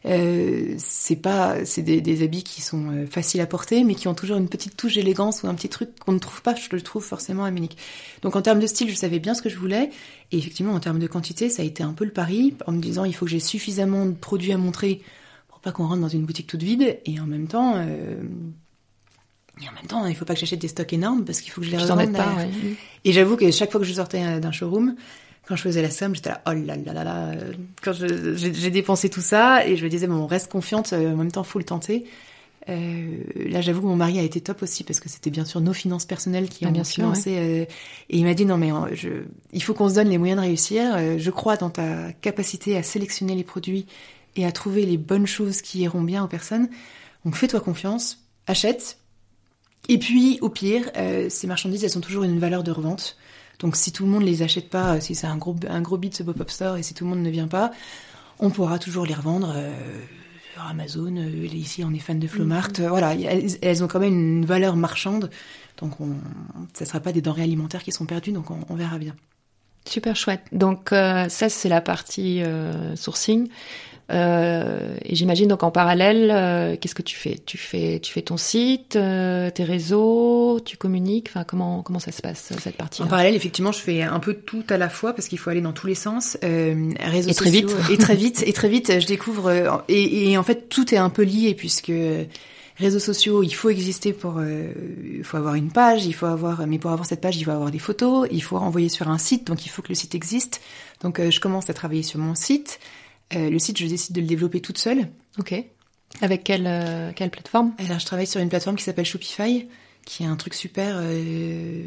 [0.06, 4.10] euh, c'est pas, c'est des, des, habits qui sont euh, faciles à porter, mais qui
[4.10, 6.54] ont toujours une petite touche d'élégance ou un petit truc qu'on ne trouve pas.
[6.54, 7.78] Je le trouve forcément à Munich.
[8.22, 9.92] Donc en termes de style, je savais bien ce que je voulais,
[10.34, 12.82] et effectivement en termes de quantité, ça a été un peu le pari, en me
[12.82, 15.02] disant il faut que j'ai suffisamment de produits à montrer
[15.48, 17.76] pour pas qu'on rentre dans une boutique toute vide, et en même temps.
[19.60, 21.52] Euh, et en même temps, il faut pas que j'achète des stocks énormes parce qu'il
[21.52, 22.13] faut que je les revende.
[22.13, 22.45] Pas,
[23.04, 24.95] Et j'avoue que chaque fois que je sortais euh, d'un showroom,
[25.50, 27.32] quand je faisais la somme, j'étais là, oh là là là là.
[27.82, 31.17] Quand j'ai dépensé tout ça et je me disais, bon, on reste confiante, euh, en
[31.17, 32.06] même temps, faut le tenter.
[32.69, 35.60] Euh, là, j'avoue que mon mari a été top aussi parce que c'était bien sûr
[35.60, 37.36] nos finances personnelles qui ah, ont bien financé.
[37.36, 37.65] Euh,
[38.10, 39.10] et il m'a dit non mais je,
[39.52, 41.17] il faut qu'on se donne les moyens de réussir.
[41.17, 43.88] je crois dans ta capacité à sélectionner les produits
[44.36, 46.69] et à trouver les bonnes choses qui iront bien aux personnes.
[47.26, 49.00] Donc fais-toi confiance, achète,
[49.89, 53.17] et puis, au pire, euh, ces marchandises, elles ont toujours une valeur de revente.
[53.58, 55.97] Donc, si tout le monde les achète pas, euh, si c'est un gros, un gros
[55.97, 57.71] bit ce pop-up store et si tout le monde ne vient pas,
[58.38, 59.73] on pourra toujours les revendre euh,
[60.54, 61.15] sur Amazon.
[61.15, 62.69] ici, on est fan de Flowmart.
[62.69, 62.88] Mm-hmm.
[62.88, 65.32] Voilà, elles, ont quand même une valeur marchande.
[65.80, 66.10] Donc, on,
[66.75, 68.32] ça ne sera pas des denrées alimentaires qui sont perdues.
[68.32, 69.15] Donc, on, verra bien.
[69.86, 70.42] Super chouette.
[70.52, 72.44] Donc, ça, c'est la partie
[72.96, 73.50] sourcing.
[74.12, 77.38] Euh, et j'imagine donc en parallèle, euh, qu'est-ce que tu fais?
[77.46, 81.28] Tu fais, tu fais ton site, euh, tes réseaux, tu communiques?
[81.30, 84.34] Enfin, comment comment ça se passe cette partie En parallèle, effectivement, je fais un peu
[84.34, 86.38] tout à la fois parce qu'il faut aller dans tous les sens.
[86.42, 87.76] réseaux et très vite.
[87.92, 88.44] et très vite.
[88.46, 89.84] Et très vite, je découvre.
[89.88, 91.92] Et, et, en fait, tout est un peu lié puisque
[92.80, 96.80] réseaux sociaux, il faut exister pour, il faut avoir une page, il faut avoir, mais
[96.80, 99.46] pour avoir cette page, il faut avoir des photos, il faut renvoyer sur un site,
[99.46, 100.62] donc il faut que le site existe.
[101.02, 102.80] Donc je commence à travailler sur mon site.
[103.36, 105.08] Euh, le site, je décide de le développer toute seule.
[105.38, 105.54] Ok.
[106.22, 107.74] Avec quelle, euh, quelle plateforme?
[107.78, 109.68] Alors, je travaille sur une plateforme qui s'appelle Shopify,
[110.10, 111.84] qui est un truc super, euh,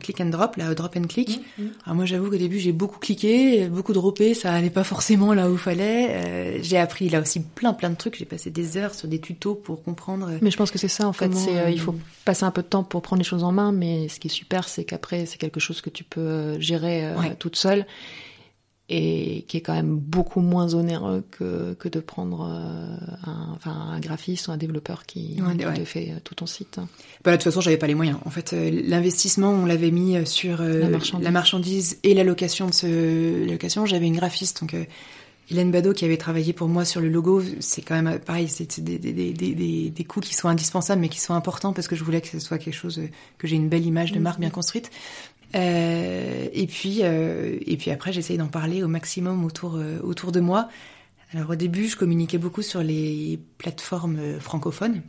[0.00, 1.38] click and drop, là, drop and click.
[1.58, 1.70] Mm, mm.
[1.84, 5.50] Alors moi, j'avoue qu'au début, j'ai beaucoup cliqué, beaucoup droppé, ça allait pas forcément là
[5.50, 6.62] où il fallait.
[6.62, 8.16] j'ai appris là aussi plein, plein de trucs.
[8.16, 10.30] J'ai passé des heures sur des tutos pour comprendre.
[10.40, 11.30] Mais je pense que c'est ça, en fait.
[11.34, 14.08] C'est, il faut passer un peu de temps pour prendre les choses en main, mais
[14.08, 17.84] ce qui est super, c'est qu'après, c'est quelque chose que tu peux gérer toute seule
[18.94, 23.70] et qui est quand même beaucoup moins onéreux que, que de prendre euh, un, enfin,
[23.70, 25.36] un graphiste ou un développeur qui,
[25.74, 26.78] te fait euh, tout ton site.
[27.24, 28.18] Bah, de toute façon, j'avais pas les moyens.
[28.26, 31.98] En fait, euh, l'investissement, on l'avait mis sur la marchandise.
[32.02, 33.86] et la location de ce location.
[33.86, 34.76] J'avais une graphiste, donc
[35.50, 37.42] Hélène Bado, qui avait travaillé pour moi sur le logo.
[37.60, 41.08] C'est quand même pareil, c'est des, des, des, des, des coûts qui sont indispensables, mais
[41.08, 43.00] qui sont importants parce que je voulais que ce soit quelque chose,
[43.38, 44.90] que j'ai une belle image de marque bien construite.
[45.54, 50.32] Euh, et puis, euh, et puis après, j'essaye d'en parler au maximum autour euh, autour
[50.32, 50.68] de moi.
[51.34, 55.02] Alors au début, je communiquais beaucoup sur les plateformes francophones,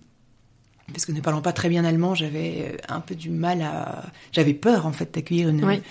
[0.88, 4.54] parce que ne parlant pas très bien allemand, j'avais un peu du mal à, j'avais
[4.54, 5.82] peur en fait d'accueillir une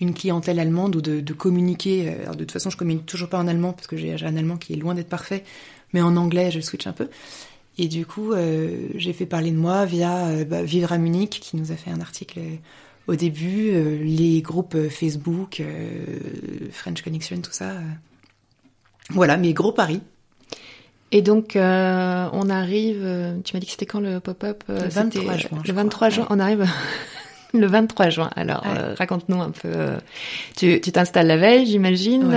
[0.00, 2.08] une clientèle allemande ou de, de communiquer.
[2.22, 4.56] Alors, de toute façon, je communique toujours pas en allemand parce que j'ai un allemand
[4.56, 5.44] qui est loin d'être parfait,
[5.92, 7.10] mais en anglais, je switch un peu.
[7.76, 8.32] Et du coup,
[8.94, 12.00] j'ai fait parler de moi via bah, Vivre à Munich, qui nous a fait un
[12.00, 12.40] article
[13.06, 16.04] au début, euh, les groupes euh, Facebook, euh,
[16.70, 17.72] French Connection, tout ça.
[19.10, 20.00] Voilà, mes gros paris.
[21.12, 23.04] Et donc, on arrive,
[23.44, 25.62] tu m'as dit que c'était quand le pop-up Le 23 juin.
[25.66, 26.64] Le 23 juin, on arrive
[27.52, 28.30] le 23 juin.
[28.36, 28.64] Alors,
[28.96, 29.72] raconte-nous un peu.
[30.56, 32.32] tu t'installes la veille, j'imagine.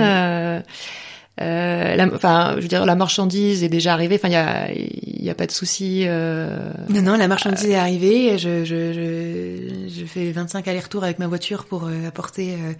[1.40, 4.16] Euh, la, enfin, je veux dire, la marchandise est déjà arrivée.
[4.16, 6.04] Enfin, il y a, y a pas de souci.
[6.06, 6.70] Euh...
[6.88, 8.38] Non, non, la marchandise est arrivée.
[8.38, 12.72] Je, je, je, je fais 25 allers-retours avec ma voiture pour euh, apporter euh,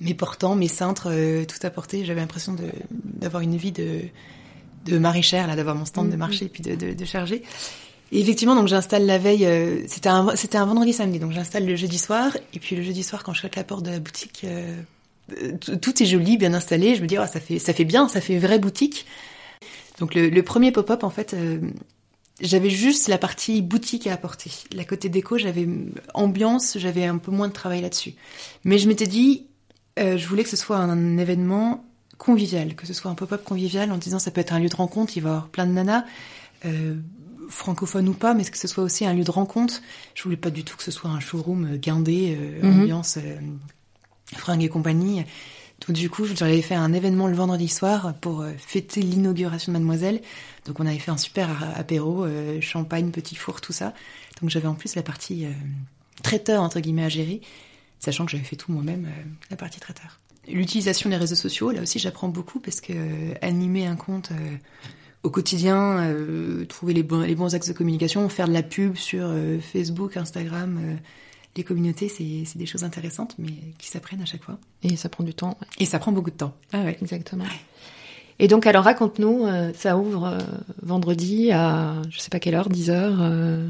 [0.00, 2.04] mes portants, mes cintres, euh, tout apporter.
[2.04, 4.00] J'avais l'impression de d'avoir une vie de
[4.86, 6.18] de maraîchère, là, d'avoir mon stand de mm-hmm.
[6.18, 7.42] marché puis de, de, de charger.
[8.12, 9.46] Et effectivement, donc j'installe la veille.
[9.88, 12.34] c'était un c'était un vendredi samedi, donc j'installe le jeudi soir.
[12.54, 14.46] Et puis le jeudi soir, quand je claque la porte de la boutique
[15.80, 16.94] tout est joli, bien installé.
[16.94, 19.06] Je me dis, oh, ça fait, ça fait bien, ça fait vraie boutique.
[19.98, 21.60] Donc le, premier pop-up, en fait, euh,
[22.40, 24.50] j'avais juste la partie boutique à apporter.
[24.74, 25.68] La côté déco, j'avais
[26.14, 28.14] ambiance, j'avais un peu moins de travail là-dessus.
[28.64, 29.46] Mais je m'étais dit,
[29.98, 31.84] Euh, je voulais que ce soit un événement
[32.16, 34.76] convivial, que ce soit un pop-up convivial en disant ça peut être un lieu de
[34.76, 36.04] rencontre, il va y avoir plein de nanas,
[36.64, 36.94] euh,
[37.50, 39.82] francophones ou pas, mais que ce soit aussi un lieu de rencontre.
[40.14, 42.80] Je voulais pas du tout que ce soit un showroom guindé, euh, Mhm.
[42.82, 43.36] ambiance euh,
[44.36, 45.24] fringues et compagnie.
[45.86, 49.78] Donc du coup, j'avais fait un événement le vendredi soir pour euh, fêter l'inauguration de
[49.78, 50.20] Mademoiselle.
[50.66, 53.94] Donc on avait fait un super apéro, euh, champagne, petit four, tout ça.
[54.40, 55.50] Donc j'avais en plus la partie euh,
[56.22, 57.40] traiteur entre guillemets à gérer,
[57.98, 59.08] sachant que j'avais fait tout moi-même
[59.50, 60.20] la partie traiteur.
[60.48, 62.92] L'utilisation des réseaux sociaux, là aussi j'apprends beaucoup parce que
[63.40, 64.32] animer un compte
[65.22, 66.14] au quotidien,
[66.68, 70.98] trouver les bons, axes de communication, faire de la pub sur Facebook, Instagram,
[71.56, 74.58] les communautés, c'est c'est des choses intéressantes mais qui s'apprennent à chaque fois.
[74.82, 75.56] Et ça prend du temps.
[75.60, 75.66] ouais.
[75.78, 76.54] Et ça prend beaucoup de temps.
[76.72, 76.98] Ah ouais.
[77.00, 77.44] Exactement.
[78.42, 80.38] Et donc, alors, raconte-nous, euh, ça ouvre euh,
[80.82, 83.66] vendredi à, je sais pas quelle heure, 10 heures, euh,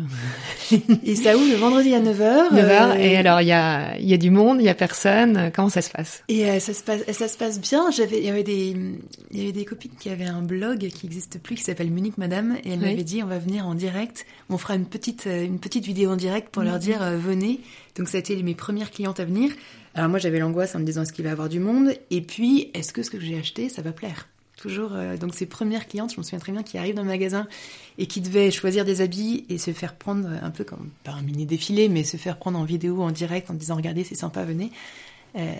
[1.04, 2.54] Et ça ouvre le vendredi à 9h.
[2.54, 2.94] 9 heures.
[2.94, 5.50] Et alors, il y a, y a du monde, il y a personne.
[5.54, 6.22] Comment ça se passe?
[6.28, 7.90] Et ça se passe, ça se passe bien.
[7.90, 8.76] Il y avait des,
[9.32, 12.56] y avait des copines qui avaient un blog qui n'existe plus, qui s'appelle Munich Madame,
[12.64, 12.90] et elles Oui.
[12.90, 16.16] m'avaient dit on va venir en direct, on fera une petite, une petite vidéo en
[16.16, 17.60] direct pour leur dire venez.
[17.96, 19.50] Donc ça a été mes premières clientes à venir.
[19.94, 22.20] Alors moi j'avais l'angoisse en me disant est-ce qu'il va y avoir du monde, et
[22.20, 24.28] puis est-ce que ce que j'ai acheté ça va plaire?
[24.60, 27.08] Toujours, euh, donc ces premières clientes, je me souviens très bien, qui arrivent dans le
[27.08, 27.46] magasin
[27.98, 31.22] et qui devaient choisir des habits et se faire prendre un peu comme, pas un
[31.22, 34.44] mini défilé, mais se faire prendre en vidéo, en direct, en disant regardez c'est sympa,
[34.44, 34.70] venez.
[35.36, 35.54] Euh,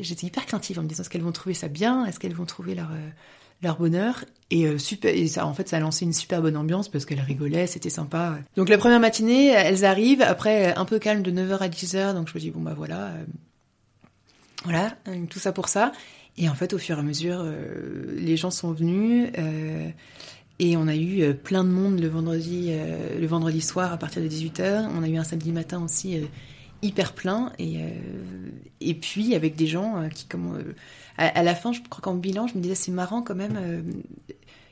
[0.00, 2.46] j'étais hyper craintive en me disant est-ce qu'elles vont trouver ça bien, est-ce qu'elles vont
[2.46, 3.08] trouver leur euh,
[3.62, 4.24] leur bonheur?
[4.50, 5.12] Et euh, super
[5.44, 8.38] en fait ça a lancé une super bonne ambiance parce qu'elles rigolaient, c'était sympa.
[8.56, 12.28] Donc la première matinée, elles arrivent après un peu calme de 9h à 10h donc
[12.28, 13.24] je me dis bon bah voilà euh,
[14.64, 15.92] voilà, euh, tout ça pour ça
[16.38, 19.90] et en fait au fur et à mesure euh, les gens sont venus euh,
[20.60, 23.98] et on a eu euh, plein de monde le vendredi euh, le vendredi soir à
[23.98, 26.20] partir de 18h, on a eu un samedi matin aussi
[26.80, 27.52] hyper plein.
[27.58, 27.78] Et
[28.80, 30.62] et puis avec des gens qui comme
[31.16, 33.84] à, à la fin je crois qu'en bilan je me disais c'est marrant quand même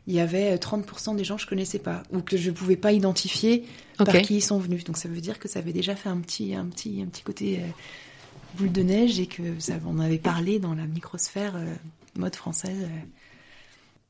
[0.06, 2.92] il y avait 30% des gens que je connaissais pas ou que je pouvais pas
[2.92, 3.64] identifier
[3.98, 4.84] par qui ils sont venus.
[4.84, 7.22] Donc ça veut dire que ça avait déjà fait un petit un petit un petit
[7.22, 7.60] côté
[8.56, 11.74] boule de neige et que ça on avait parlé dans la microsphère euh,
[12.16, 13.06] mode française euh.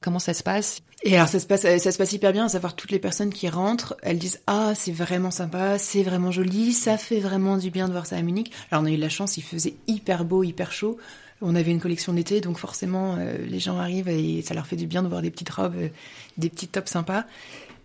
[0.02, 0.82] Comment ça se passe?
[1.02, 3.32] Et alors ça se passe, ça se passe hyper bien, à savoir toutes les personnes
[3.32, 7.70] qui rentrent, elles disent ah c'est vraiment sympa, c'est vraiment joli, ça fait vraiment du
[7.70, 8.52] bien de voir ça à Munich.
[8.70, 10.98] Alors on a eu la chance, il faisait hyper beau, hyper chaud.
[11.42, 14.76] On avait une collection d'été, donc forcément euh, les gens arrivent et ça leur fait
[14.76, 15.88] du bien de voir des petites robes, euh,
[16.37, 17.24] des petits tops sympas.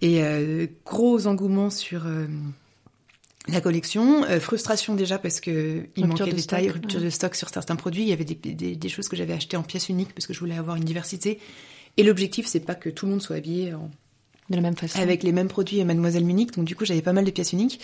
[0.01, 2.27] Et euh, gros engouement sur euh,
[3.47, 4.23] la collection.
[4.25, 7.05] Euh, frustration déjà parce que il Rupture manquait de des stock, tailles, rupture ouais.
[7.05, 8.03] de stock sur certains produits.
[8.03, 10.33] Il y avait des, des, des choses que j'avais achetées en pièces uniques parce que
[10.33, 11.39] je voulais avoir une diversité.
[11.97, 13.89] Et l'objectif, c'est pas que tout le monde soit habillé en-
[14.49, 16.51] de la même façon avec les mêmes produits Mademoiselle Munich.
[16.53, 17.79] Donc du coup, j'avais pas mal de pièces uniques.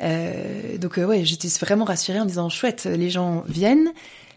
[0.00, 3.92] Euh, donc euh, ouais, j'étais vraiment rassurée en disant chouette, les gens viennent,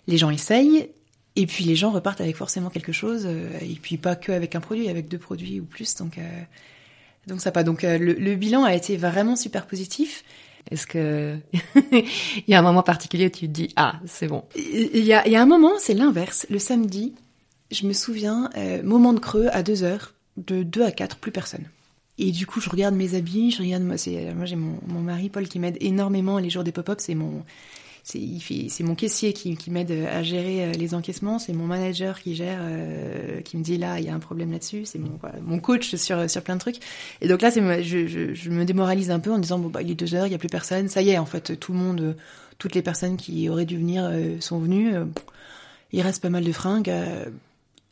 [0.07, 0.89] les gens essayent.
[1.37, 4.55] Et puis les gens repartent avec forcément quelque chose, euh, et puis pas que avec
[4.55, 5.95] un produit, avec deux produits ou plus.
[5.95, 6.17] Donc,
[7.27, 7.63] donc ça pas.
[7.63, 10.23] Donc le, le bilan a été vraiment super positif.
[10.71, 11.37] Est-ce que
[11.93, 15.13] il y a un moment particulier où tu te dis ah c'est bon Il y
[15.13, 16.47] a, un moment, c'est l'inverse.
[16.49, 17.13] Le samedi,
[17.71, 21.31] je me souviens, euh, moment de creux à 2 heures, de 2 à 4, plus
[21.31, 21.65] personne.
[22.17, 25.01] Et du coup, je regarde mes habits, je regarde moi, c'est moi j'ai mon, mon
[25.01, 27.43] mari Paul qui m'aide énormément les jours des pop-up, c'est mon
[28.05, 32.59] c'est mon caissier qui, m'aide à gérer euh, les encaissements, c'est mon manager qui gère
[32.61, 36.43] euh, qui me dit là, il y a un problème là-dessus, c'est mon coach sur
[36.43, 36.77] plein de trucs.
[37.21, 40.15] Et donc là, je, me démoralise un peu en disant bon bah il est 2
[40.15, 42.13] heures, il y a plus personne, ça y est en fait, tout le monde euh,
[42.57, 44.95] toutes les personnes qui auraient dû venir euh, sont venues.
[44.95, 45.05] euh,
[45.91, 46.89] il reste pas mal de fringues.
[46.89, 47.25] euh,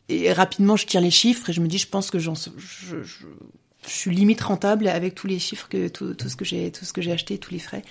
[0.08, 2.30] et rapidement, je tire les chiffres et je me dis, je pense que je,
[3.86, 6.44] suis limite rentable avec tous les chiffres tout ce que
[7.02, 7.82] j'ai acheté, tous les frais.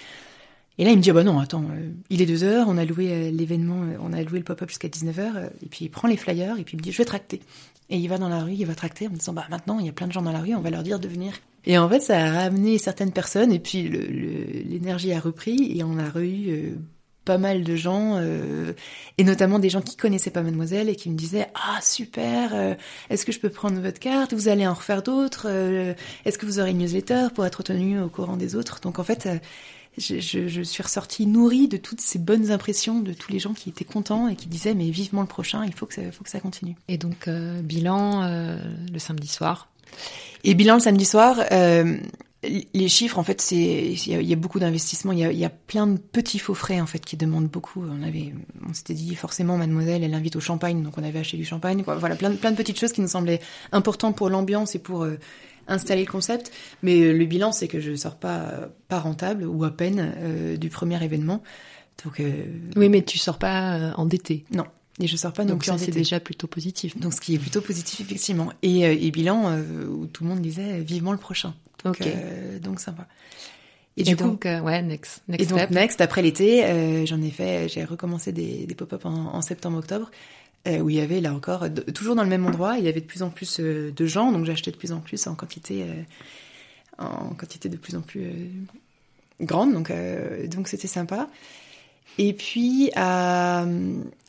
[0.77, 2.77] Et là, il me dit, ah bah non, attends, euh, il est deux heures, on
[2.77, 5.89] a loué euh, l'événement, euh, on a loué le pop-up jusqu'à 19h, et puis il
[5.89, 7.41] prend les flyers, et puis il me dit, je vais tracter.
[7.89, 9.86] Et il va dans la rue, il va tracter en me disant, bah maintenant, il
[9.86, 11.33] y a plein de gens dans la rue, on va leur dire de venir.
[11.65, 15.99] Et en fait, ça a ramené certaines personnes, et puis l'énergie a repris, et on
[15.99, 16.75] a eu
[17.25, 18.73] pas mal de gens, euh,
[19.17, 22.75] et notamment des gens qui connaissaient pas Mademoiselle, et qui me disaient, ah super, euh,
[23.09, 24.33] est-ce que je peux prendre votre carte?
[24.33, 25.93] Vous allez en refaire d'autres euh,
[26.25, 28.79] Est-ce que vous aurez une newsletter pour être tenu au courant des autres?
[28.81, 29.38] Donc en fait, euh,
[29.97, 33.53] je, je, je suis ressortie nourrie de toutes ces bonnes impressions de tous les gens
[33.53, 36.23] qui étaient contents et qui disaient mais vivement le prochain, il faut que ça, faut
[36.23, 36.75] que ça continue.
[36.88, 38.57] et donc euh, bilan euh,
[38.91, 39.69] le samedi soir?
[40.43, 41.97] Et bilan le samedi soir, euh,
[42.73, 45.23] les chiffres en fait c'est il y, a- il y a beaucoup d'investissements, il y
[45.25, 47.84] a, y a plein de petits faux frais en fait qui demandent beaucoup.
[47.84, 48.34] On avait
[48.67, 51.84] on s'était dit forcément mademoiselle elle invite au champagne donc on avait acheté du champagne
[51.84, 51.95] quoi.
[51.95, 53.39] Voilà plein de, plein de petites choses qui nous semblaient
[53.71, 55.17] importantes pour l'ambiance et pour euh,
[55.67, 56.51] installer le concept.
[56.82, 60.58] Mais euh, le bilan c'est que je sors pas pas rentable ou à peine euh,
[60.58, 61.41] du premier événement.
[62.03, 64.65] Donc euh, oui mais tu sors pas endetté non.
[64.99, 66.97] Et je sors pas non Donc plus en c'est déjà plutôt positif.
[66.99, 68.51] Donc ce qui est plutôt positif effectivement.
[68.62, 71.56] Et, euh, et bilan euh, où tout le monde disait vivement le prochain.
[71.84, 72.08] Donc, Ok.
[72.08, 73.08] euh, donc sympa.
[73.97, 75.71] Et, Et, du donc, coup, euh, ouais, next, next et donc step.
[75.71, 80.10] next après l'été, euh, j'en ai fait, j'ai recommencé des, des pop-up en, en septembre-octobre.
[80.67, 83.01] euh, où il y avait là encore toujours dans le même endroit, il y avait
[83.01, 85.84] de plus en plus euh, de gens, donc j'achetais de plus en plus en quantité,
[85.84, 86.03] euh,
[86.99, 88.32] en quantité de plus en plus euh,
[89.41, 91.29] grande, donc euh, donc c'était sympa.
[92.20, 93.66] Et puis à,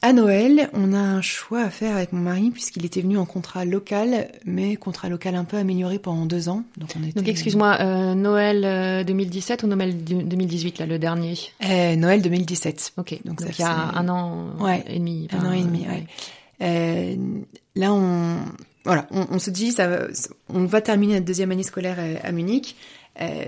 [0.00, 3.26] à Noël, on a un choix à faire avec mon mari puisqu'il était venu en
[3.26, 6.64] contrat local, mais contrat local un peu amélioré pendant deux ans.
[6.78, 7.12] Donc on était.
[7.20, 11.34] Donc excuse-moi, euh, Noël euh, 2017 ou Noël du- 2018, là, le dernier?
[11.62, 12.94] Euh, Noël 2017.
[12.96, 15.28] Ok, Donc donc, ça il y a fait- un an Ouais, et demi.
[15.30, 16.06] Un enfin, an et demi, ouais.
[16.62, 17.16] Euh,
[17.76, 18.36] là, on,
[18.86, 20.06] voilà, on, on se dit, ça, va-
[20.48, 22.76] on va terminer notre deuxième année scolaire euh, à Munich.
[23.20, 23.44] Euh,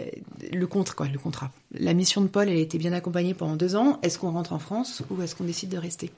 [0.52, 1.50] le contrat, quoi, le contrat.
[1.72, 3.98] La mission de Paul, elle a été bien accompagnée pendant deux ans.
[4.02, 6.10] Est-ce qu'on rentre en France ou est-ce qu'on décide de rester?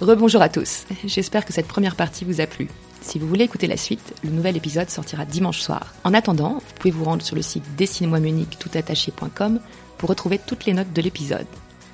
[0.00, 0.86] Rebonjour à tous.
[1.04, 2.68] J'espère que cette première partie vous a plu.
[3.02, 5.94] Si vous voulez écouter la suite, le nouvel épisode sortira dimanche soir.
[6.04, 9.60] En attendant, vous pouvez vous rendre sur le site dessinez-moi Munich toutattaché.com
[9.98, 11.46] pour retrouver toutes les notes de l'épisode.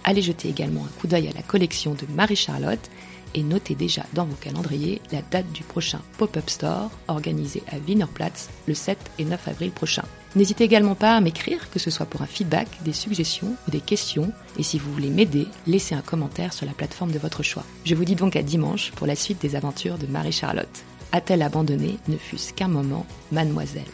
[0.04, 2.90] Allez jeter également un coup d'œil à la collection de Marie-Charlotte
[3.34, 8.48] et notez déjà dans vos calendriers la date du prochain Pop-Up Store organisé à Wienerplatz
[8.66, 10.04] le 7 et 9 avril prochain.
[10.36, 13.80] N'hésitez également pas à m'écrire, que ce soit pour un feedback, des suggestions ou des
[13.80, 17.64] questions, et si vous voulez m'aider, laissez un commentaire sur la plateforme de votre choix.
[17.84, 20.84] Je vous dis donc à dimanche pour la suite des aventures de Marie-Charlotte.
[21.12, 23.84] A-t-elle abandonné, ne fût-ce qu'un moment, mademoiselle